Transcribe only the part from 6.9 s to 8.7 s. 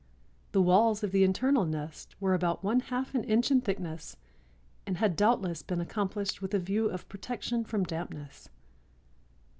protection from dampness."